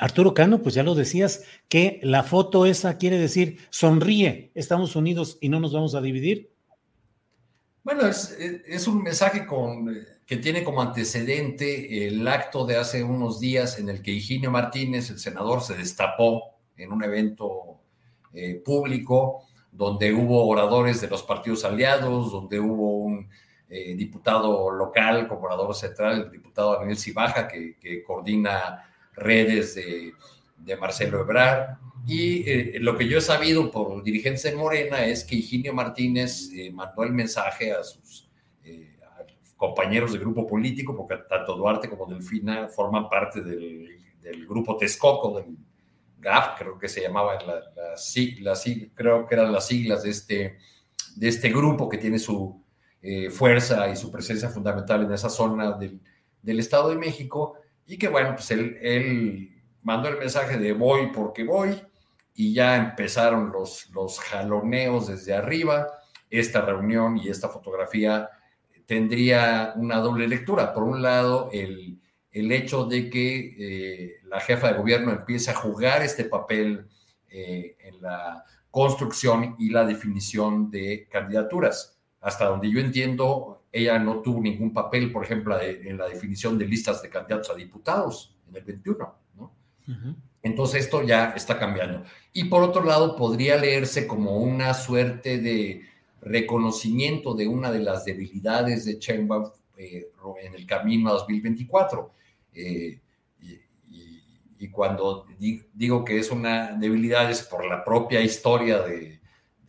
Arturo 0.00 0.32
Cano, 0.32 0.62
pues 0.62 0.74
ya 0.74 0.82
lo 0.82 0.94
decías, 0.94 1.44
que 1.68 2.00
la 2.02 2.22
foto 2.22 2.64
esa 2.64 2.96
quiere 2.96 3.18
decir 3.18 3.58
sonríe, 3.68 4.50
estamos 4.54 4.96
unidos 4.96 5.36
y 5.42 5.50
no 5.50 5.60
nos 5.60 5.74
vamos 5.74 5.94
a 5.94 6.00
dividir. 6.00 6.50
Bueno, 7.84 8.06
es, 8.06 8.88
un 8.88 9.02
mensaje 9.02 9.44
con, 9.44 9.94
que 10.24 10.38
tiene 10.38 10.64
como 10.64 10.80
antecedente 10.80 12.06
el 12.06 12.26
acto 12.26 12.64
de 12.64 12.76
hace 12.76 13.04
unos 13.04 13.40
días 13.40 13.78
en 13.78 13.90
el 13.90 14.00
que 14.00 14.12
Higinio 14.12 14.50
Martínez, 14.50 15.10
el 15.10 15.18
senador, 15.18 15.60
se 15.60 15.76
destapó 15.76 16.56
en 16.78 16.92
un 16.92 17.04
evento 17.04 17.80
eh, 18.32 18.54
público 18.64 19.42
donde 19.70 20.14
hubo 20.14 20.48
oradores 20.48 21.02
de 21.02 21.08
los 21.08 21.22
partidos 21.22 21.62
aliados, 21.66 22.32
donde 22.32 22.58
hubo 22.58 22.96
un 22.96 23.28
eh, 23.68 23.94
diputado 23.94 24.70
local 24.70 25.28
como 25.28 25.42
orador 25.42 25.74
central, 25.74 26.22
el 26.22 26.30
diputado 26.30 26.78
Daniel 26.78 26.96
Cibaja, 26.96 27.46
que 27.46 28.02
coordina 28.06 28.86
redes 29.20 29.74
de, 29.74 30.14
de 30.56 30.76
Marcelo 30.76 31.20
Ebrard. 31.20 31.76
Y 32.06 32.48
eh, 32.50 32.78
lo 32.80 32.96
que 32.96 33.06
yo 33.06 33.18
he 33.18 33.20
sabido 33.20 33.70
por 33.70 34.02
dirigentes 34.02 34.42
de 34.42 34.56
Morena 34.56 35.04
es 35.04 35.22
que 35.22 35.36
Higinio 35.36 35.74
Martínez 35.74 36.50
eh, 36.52 36.72
mandó 36.72 37.04
el 37.04 37.12
mensaje 37.12 37.72
a 37.72 37.84
sus 37.84 38.28
eh, 38.64 38.98
a 39.02 39.24
compañeros 39.56 40.12
de 40.12 40.18
grupo 40.18 40.46
político, 40.46 40.96
porque 40.96 41.22
tanto 41.28 41.56
Duarte 41.56 41.88
como 41.88 42.06
Delfina 42.06 42.68
forman 42.68 43.08
parte 43.08 43.42
del, 43.42 44.00
del 44.20 44.46
grupo 44.46 44.76
Texcoco, 44.76 45.38
del 45.38 45.56
GAF, 46.18 46.58
creo 46.58 46.78
que 46.78 46.88
se 46.88 47.02
llamaba, 47.02 47.34
la, 47.34 47.60
la, 47.76 47.94
la, 48.40 48.54
creo 48.94 49.26
que 49.26 49.34
eran 49.34 49.52
las 49.52 49.66
siglas 49.66 50.02
de 50.02 50.10
este, 50.10 50.58
de 51.16 51.28
este 51.28 51.50
grupo 51.50 51.88
que 51.88 51.98
tiene 51.98 52.18
su 52.18 52.62
fuerza 53.30 53.88
y 53.88 53.96
su 53.96 54.10
presencia 54.12 54.50
fundamental 54.50 55.02
en 55.04 55.12
esa 55.12 55.30
zona 55.30 55.72
del, 55.72 55.98
del 56.42 56.60
Estado 56.60 56.90
de 56.90 56.96
México 56.96 57.54
y 57.90 57.98
que 57.98 58.06
bueno, 58.06 58.36
pues 58.36 58.52
él, 58.52 59.50
mandó 59.82 60.08
el 60.08 60.18
mensaje 60.18 60.58
de 60.58 60.72
voy 60.72 61.10
porque 61.12 61.42
voy 61.42 61.74
y 62.34 62.54
ya 62.54 62.76
empezaron 62.76 63.50
los, 63.50 63.90
los 63.90 64.20
jaloneos 64.20 65.08
desde 65.08 65.34
arriba. 65.34 65.88
Esta 66.30 66.60
reunión 66.60 67.18
y 67.18 67.28
esta 67.28 67.48
fotografía 67.48 68.30
tendría 68.86 69.72
una 69.74 69.96
doble 69.96 70.28
lectura. 70.28 70.72
Por 70.72 70.84
un 70.84 71.02
lado, 71.02 71.50
el, 71.52 71.98
el 72.30 72.52
hecho 72.52 72.84
de 72.84 73.10
que 73.10 73.56
eh, 73.58 74.20
la 74.22 74.38
jefa 74.38 74.68
de 74.68 74.78
gobierno 74.78 75.10
empiece 75.10 75.50
a 75.50 75.56
jugar 75.56 76.02
este 76.02 76.26
papel 76.26 76.86
eh, 77.28 77.76
en 77.80 78.00
la 78.00 78.44
construcción 78.70 79.56
y 79.58 79.70
la 79.70 79.84
definición 79.84 80.70
de 80.70 81.08
candidaturas. 81.10 81.98
Hasta 82.20 82.44
donde 82.44 82.70
yo 82.70 82.78
entiendo, 82.78 83.59
ella 83.72 83.98
no 83.98 84.20
tuvo 84.20 84.40
ningún 84.40 84.72
papel, 84.72 85.12
por 85.12 85.24
ejemplo, 85.24 85.60
en 85.60 85.96
la 85.96 86.08
definición 86.08 86.58
de 86.58 86.66
listas 86.66 87.02
de 87.02 87.08
candidatos 87.08 87.50
a 87.50 87.54
diputados 87.54 88.36
en 88.48 88.56
el 88.56 88.64
21, 88.64 89.14
¿no? 89.36 89.52
Uh 89.86 89.90
-huh. 89.90 90.16
Entonces 90.42 90.84
esto 90.84 91.02
ya 91.02 91.30
está 91.36 91.58
cambiando. 91.58 92.04
Y 92.32 92.44
por 92.44 92.62
otro 92.62 92.82
lado, 92.82 93.14
podría 93.14 93.56
leerse 93.56 94.06
como 94.06 94.38
una 94.38 94.74
suerte 94.74 95.38
de 95.38 95.82
reconocimiento 96.22 97.34
de 97.34 97.46
una 97.46 97.70
de 97.70 97.80
las 97.80 98.04
debilidades 98.04 98.84
de 98.84 98.98
Sheinbaum 98.98 99.50
eh, 99.76 100.10
en 100.42 100.54
el 100.54 100.66
camino 100.66 101.10
a 101.10 101.12
2024. 101.12 102.10
Eh, 102.54 103.00
y, 103.40 103.52
y, 103.90 104.22
y, 104.58 104.68
cuando 104.70 105.26
di, 105.38 105.62
digo 105.72 106.04
que 106.04 106.18
es 106.18 106.30
una 106.30 106.72
debilidad 106.72 107.30
es 107.30 107.42
por 107.42 107.64
la 107.64 107.84
propia 107.84 108.20
historia 108.20 108.80
de, 108.80 109.19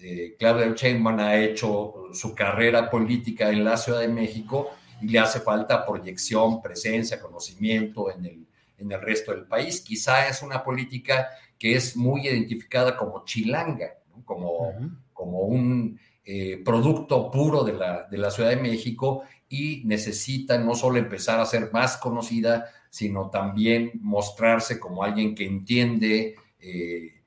de 0.00 0.36
Claudia 0.38 0.74
Sheinbaum 0.74 1.18
ha 1.20 1.36
hecho 1.36 2.08
su 2.12 2.34
carrera 2.34 2.88
política 2.88 3.50
en 3.50 3.64
la 3.64 3.76
Ciudad 3.76 4.00
de 4.00 4.08
México 4.08 4.70
y 5.00 5.08
le 5.08 5.18
hace 5.18 5.40
falta 5.40 5.84
proyección, 5.86 6.62
presencia, 6.62 7.20
conocimiento 7.20 8.10
en 8.10 8.24
el, 8.24 8.46
en 8.78 8.92
el 8.92 9.00
resto 9.00 9.32
del 9.32 9.44
país. 9.44 9.80
Quizá 9.80 10.28
es 10.28 10.42
una 10.42 10.64
política 10.64 11.28
que 11.58 11.76
es 11.76 11.96
muy 11.96 12.26
identificada 12.26 12.96
como 12.96 13.24
chilanga, 13.24 13.94
¿no? 14.08 14.24
como, 14.24 14.68
uh 14.68 14.72
-huh. 14.72 14.98
como 15.12 15.40
un 15.40 16.00
eh, 16.24 16.60
producto 16.64 17.30
puro 17.30 17.64
de 17.64 17.74
la, 17.74 18.06
de 18.10 18.18
la 18.18 18.30
Ciudad 18.30 18.50
de 18.50 18.56
México 18.56 19.24
y 19.48 19.82
necesita 19.84 20.58
no 20.58 20.74
solo 20.74 20.98
empezar 20.98 21.40
a 21.40 21.46
ser 21.46 21.70
más 21.72 21.96
conocida, 21.96 22.66
sino 22.88 23.30
también 23.30 23.92
mostrarse 24.00 24.78
como 24.78 25.02
alguien 25.02 25.34
que 25.34 25.44
entiende 25.44 26.36
eh, 26.58 27.19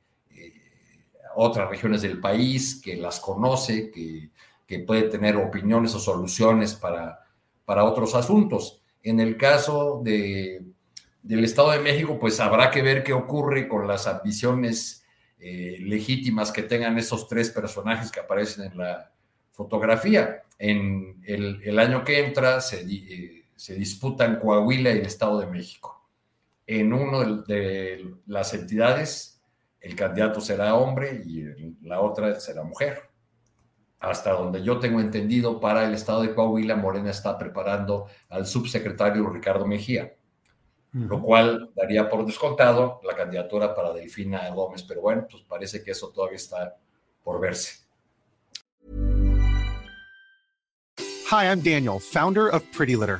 otras 1.35 1.69
regiones 1.69 2.01
del 2.01 2.19
país, 2.19 2.81
que 2.83 2.95
las 2.95 3.19
conoce, 3.19 3.91
que, 3.91 4.29
que 4.65 4.79
puede 4.79 5.03
tener 5.03 5.35
opiniones 5.35 5.93
o 5.95 5.99
soluciones 5.99 6.73
para, 6.75 7.19
para, 7.65 7.83
otros 7.83 8.15
asuntos. 8.15 8.81
En 9.01 9.19
el 9.19 9.37
caso 9.37 10.01
de, 10.03 10.65
del 11.21 11.43
Estado 11.43 11.71
de 11.71 11.79
México, 11.79 12.17
pues 12.19 12.39
habrá 12.39 12.71
que 12.71 12.81
ver 12.81 13.03
qué 13.03 13.13
ocurre 13.13 13.67
con 13.67 13.87
las 13.87 14.07
ambiciones 14.07 15.05
eh, 15.39 15.77
legítimas 15.81 16.51
que 16.51 16.63
tengan 16.63 16.97
esos 16.97 17.27
tres 17.27 17.49
personajes 17.49 18.11
que 18.11 18.21
aparecen 18.21 18.71
en 18.71 18.77
la 18.77 19.11
fotografía. 19.51 20.43
En 20.57 21.21
el, 21.25 21.79
año 21.79 22.03
que 22.03 22.25
entra 22.25 22.61
se, 22.61 22.81
eh, 22.81 23.45
se 23.55 23.75
disputan 23.75 24.39
Coahuila 24.39 24.91
y 24.91 24.99
el 24.99 25.05
Estado 25.05 25.39
de 25.39 25.47
México. 25.47 26.01
En 26.65 26.93
uno 26.93 27.43
de 27.43 28.15
las 28.25 28.53
entidades 28.53 29.32
el 29.83 29.97
candidato 29.97 30.39
será 30.39 30.75
hombre 30.75 31.21
y 31.25 31.43
la 31.81 31.99
otra 31.99 32.39
será 32.39 32.63
mujer. 32.63 33.01
Hasta 33.99 34.31
donde 34.31 34.63
yo 34.63 34.79
tengo 34.79 35.01
entendido, 35.01 35.59
para 35.59 35.83
el 35.83 35.93
estado 35.93 36.21
de 36.21 36.33
Coahuila, 36.33 36.77
Morena 36.77 37.11
está 37.11 37.37
preparando 37.37 38.07
al 38.29 38.45
subsecretario 38.45 39.29
Ricardo 39.29 39.65
Mejía, 39.65 40.15
uh 40.93 40.97
-huh. 40.97 41.07
lo 41.07 41.21
cual 41.21 41.71
daría 41.75 42.09
por 42.09 42.25
descontado 42.25 43.01
la 43.03 43.13
candidatura 43.13 43.75
para 43.75 43.93
Delfina 43.93 44.49
Gómez. 44.51 44.83
Pero 44.83 45.01
bueno, 45.01 45.27
pues 45.29 45.43
parece 45.43 45.83
que 45.83 45.91
eso 45.91 46.09
todavía 46.11 46.37
está 46.37 46.77
por 47.21 47.41
verse. 47.41 47.83
Hi, 51.29 51.45
I'm 51.45 51.61
Daniel, 51.61 51.99
founder 51.99 52.47
of 52.53 52.63
Pretty 52.75 52.95
Litter. 52.95 53.19